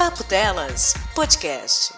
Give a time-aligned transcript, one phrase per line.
[0.00, 1.92] Papo Delas Podcast.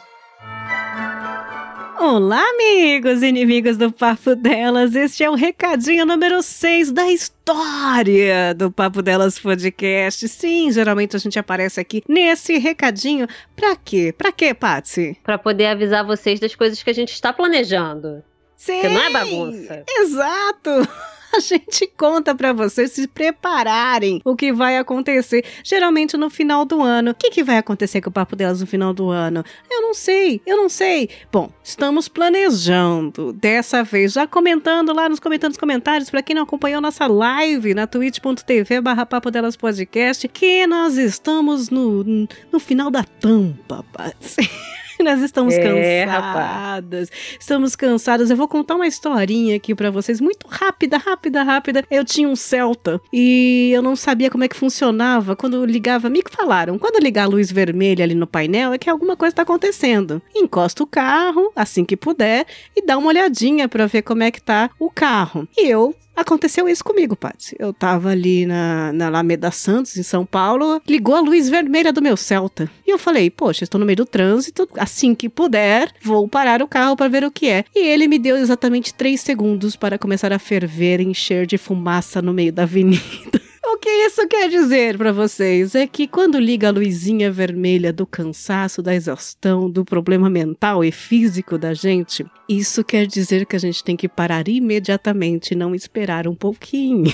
[2.01, 4.97] Olá, amigos e inimigos do Papo Delas.
[4.97, 10.27] Este é o recadinho número 6 da história do Papo Delas Podcast.
[10.27, 13.29] Sim, geralmente a gente aparece aqui nesse recadinho.
[13.55, 14.13] Pra quê?
[14.13, 15.17] Pra quê, Patsy?
[15.23, 18.25] Pra poder avisar vocês das coisas que a gente está planejando.
[18.57, 18.81] Sim!
[18.81, 19.85] Que não é bagunça.
[19.89, 20.89] Exato!
[21.37, 26.83] a gente conta para vocês se prepararem o que vai acontecer, geralmente no final do
[26.83, 27.13] ano.
[27.13, 29.45] O que, que vai acontecer com o Papo Delas no final do ano?
[29.71, 31.09] Eu não sei, eu não sei.
[31.33, 36.81] Bom, estamos planejando dessa vez, já comentando lá nos comentando comentários, para quem não acompanhou
[36.81, 43.05] nossa live na twitch.tv barra Papo Delas Podcast, que nós estamos no, no final da
[43.05, 43.85] tampa,
[45.03, 47.09] Nós estamos é, cansadas.
[47.09, 47.37] Rapaz.
[47.41, 48.31] Estamos cansadas.
[48.31, 51.85] Eu vou contar uma historinha aqui para vocês, muito rápida, rápida, rápida.
[51.91, 55.35] Eu tinha um Celta e eu não sabia como é que funcionava.
[55.35, 59.17] Quando ligava, me falaram, quando ligar a luz vermelha ali no painel é que alguma
[59.17, 60.23] coisa está acontecendo.
[60.35, 64.41] Encosta o carro assim que puder e dá uma olhadinha para ver como é que
[64.41, 65.49] tá o carro.
[65.57, 67.57] E eu Aconteceu isso comigo, Paty.
[67.59, 72.03] Eu tava ali na, na Alameda Santos, em São Paulo, ligou a luz vermelha do
[72.03, 72.71] meu Celta.
[72.87, 76.69] E eu falei, poxa, estou no meio do trânsito, assim que puder, vou parar o
[76.69, 77.65] carro para ver o que é.
[77.75, 82.33] E ele me deu exatamente três segundos para começar a ferver, encher de fumaça no
[82.33, 83.01] meio da avenida.
[83.83, 88.07] O que isso quer dizer para vocês é que quando liga a luzinha vermelha do
[88.07, 93.59] cansaço, da exaustão, do problema mental e físico da gente, isso quer dizer que a
[93.59, 97.13] gente tem que parar imediatamente e não esperar um pouquinho.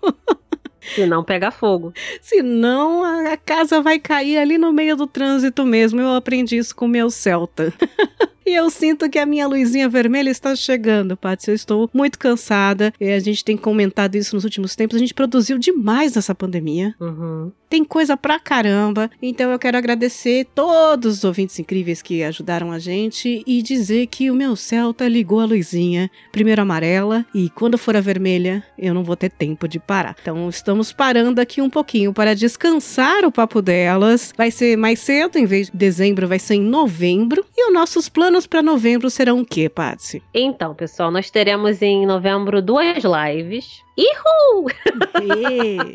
[0.94, 1.92] Se não pega fogo.
[2.22, 6.00] Senão a casa vai cair ali no meio do trânsito mesmo.
[6.00, 7.70] Eu aprendi isso com o meu Celta.
[8.44, 11.48] E eu sinto que a minha luzinha vermelha está chegando, Paty.
[11.48, 12.92] Eu estou muito cansada.
[13.00, 14.96] E a gente tem comentado isso nos últimos tempos.
[14.96, 16.94] A gente produziu demais nessa pandemia.
[17.00, 17.52] Uhum.
[17.72, 19.10] Tem coisa pra caramba.
[19.22, 24.30] Então eu quero agradecer todos os ouvintes incríveis que ajudaram a gente e dizer que
[24.30, 29.02] o meu Celta ligou a luzinha, primeiro amarela, e quando for a vermelha, eu não
[29.02, 30.14] vou ter tempo de parar.
[30.20, 34.34] Então estamos parando aqui um pouquinho para descansar o papo delas.
[34.36, 37.42] Vai ser mais cedo, em vez de dezembro, vai ser em novembro.
[37.62, 40.20] E os nossos planos para novembro serão o quê, Patsy?
[40.34, 43.80] Então, pessoal, nós teremos em novembro duas lives.
[43.96, 44.66] Ihu!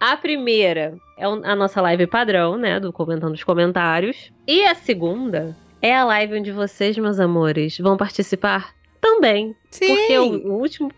[0.00, 2.80] A primeira é a nossa live padrão, né?
[2.80, 4.32] Do Comentando os Comentários.
[4.46, 9.54] E a segunda é a live onde vocês, meus amores, vão participar também.
[9.70, 9.88] Sim.
[9.88, 10.90] Porque o, o último.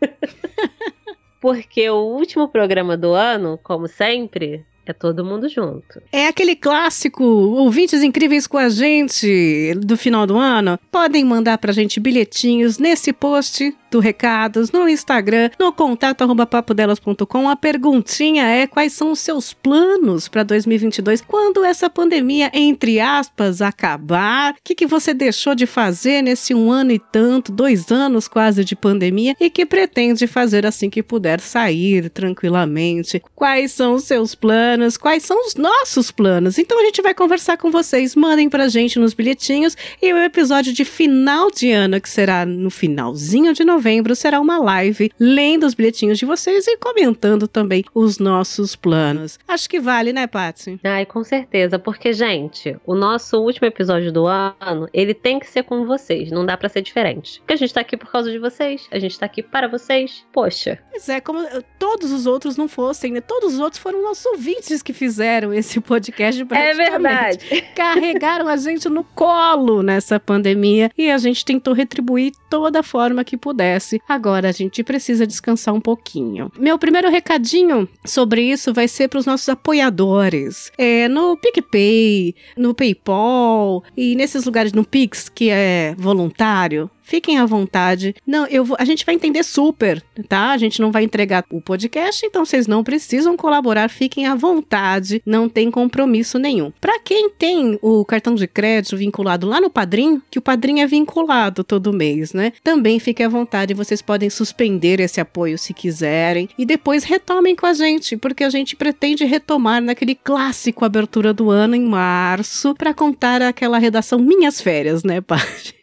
[1.40, 6.02] porque o último programa do ano, como sempre, é todo mundo junto.
[6.12, 10.78] É aquele clássico, ouvintes incríveis com a gente do final do ano.
[10.90, 17.48] Podem mandar pra gente bilhetinhos nesse post do Recados, no Instagram, no contato arroba papodelas.com.
[17.48, 23.60] A perguntinha é quais são os seus planos para 2022 quando essa pandemia, entre aspas,
[23.60, 24.52] acabar?
[24.52, 28.64] O que, que você deixou de fazer nesse um ano e tanto, dois anos quase
[28.64, 33.22] de pandemia e que pretende fazer assim que puder sair tranquilamente?
[33.34, 34.96] Quais são os seus planos?
[34.96, 36.58] Quais são os nossos planos?
[36.58, 38.14] Então a gente vai conversar com vocês.
[38.14, 42.70] Mandem pra gente nos bilhetinhos e o episódio de final de ano, que será no
[42.70, 47.82] finalzinho de novembro novembro será uma live lendo os bilhetinhos de vocês e comentando também
[47.94, 49.38] os nossos planos.
[49.48, 50.78] Acho que vale, né, Patsy?
[50.84, 55.62] Ai, com certeza, porque, gente, o nosso último episódio do ano, ele tem que ser
[55.62, 57.40] com vocês, não dá para ser diferente.
[57.40, 60.26] Porque a gente tá aqui por causa de vocês, a gente tá aqui para vocês.
[60.30, 60.78] Poxa.
[60.90, 61.40] Pois é, como
[61.78, 63.22] todos os outros não fossem, né?
[63.22, 67.62] Todos os outros foram nossos ouvintes que fizeram esse podcast É verdade.
[67.74, 73.24] Carregaram a gente no colo nessa pandemia e a gente tentou retribuir toda a forma
[73.24, 74.00] que puder acontece.
[74.08, 76.50] Agora a gente precisa descansar um pouquinho.
[76.58, 80.72] Meu primeiro recadinho sobre isso vai ser para os nossos apoiadores.
[80.76, 86.90] É no PicPay, no PayPal e nesses lugares no Pix que é voluntário.
[87.10, 88.14] Fiquem à vontade.
[88.24, 90.52] Não, eu vou, a gente vai entender super, tá?
[90.52, 93.90] A gente não vai entregar o podcast, então vocês não precisam colaborar.
[93.90, 96.70] Fiquem à vontade, não tem compromisso nenhum.
[96.80, 100.86] Para quem tem o cartão de crédito vinculado lá no Padrim, que o Padrim é
[100.86, 102.52] vinculado todo mês, né?
[102.62, 107.66] Também fiquem à vontade, vocês podem suspender esse apoio se quiserem e depois retomem com
[107.66, 112.94] a gente, porque a gente pretende retomar naquele clássico abertura do ano em março para
[112.94, 115.79] contar aquela redação Minhas Férias, né, Paty?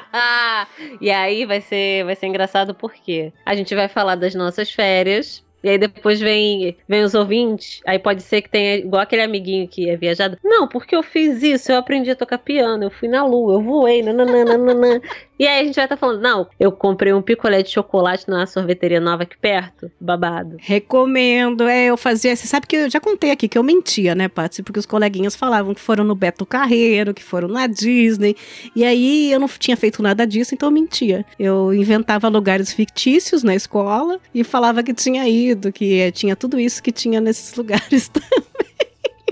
[1.00, 5.44] e aí vai ser, vai ser engraçado porque a gente vai falar das nossas férias.
[5.62, 7.80] E aí depois vem, vem os ouvintes.
[7.86, 10.36] Aí pode ser que tenha igual aquele amiguinho que é viajado.
[10.42, 13.62] Não, porque eu fiz isso, eu aprendi a tocar piano, eu fui na lua, eu
[13.62, 15.00] voei, nananana.
[15.42, 18.30] E aí a gente vai estar tá falando, não, eu comprei um picolé de chocolate
[18.30, 19.90] na sorveteria nova aqui perto.
[20.00, 20.54] Babado.
[20.60, 21.66] Recomendo.
[21.66, 22.36] É, eu fazia.
[22.36, 24.62] Você sabe que eu já contei aqui que eu mentia, né, Patsy?
[24.62, 28.36] Porque os coleguinhas falavam que foram no Beto Carreiro, que foram na Disney.
[28.76, 31.26] E aí eu não tinha feito nada disso, então eu mentia.
[31.36, 36.60] Eu inventava lugares fictícios na escola e falava que tinha ido, que é, tinha tudo
[36.60, 38.51] isso que tinha nesses lugares também.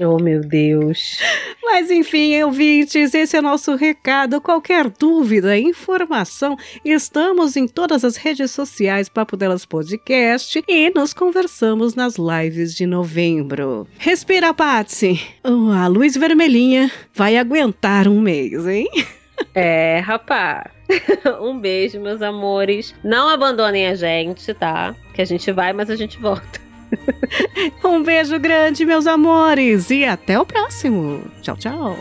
[0.02, 1.18] Oh, meu Deus.
[1.62, 4.40] Mas enfim, ouvintes, esse é nosso recado.
[4.40, 11.94] Qualquer dúvida, informação, estamos em todas as redes sociais Papo Delas Podcast e nos conversamos
[11.94, 13.86] nas lives de novembro.
[13.98, 15.20] Respira, Patsy.
[15.44, 18.88] Oh, a luz vermelhinha vai aguentar um mês, hein?
[19.54, 20.70] É, rapá.
[21.40, 22.94] um beijo, meus amores.
[23.04, 24.94] Não abandonem a gente, tá?
[25.14, 26.59] Que a gente vai, mas a gente volta.
[27.84, 31.24] um beijo grande, meus amores, e até o próximo.
[31.42, 31.96] Tchau, tchau.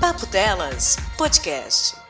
[0.00, 2.03] Papo Delas Podcast.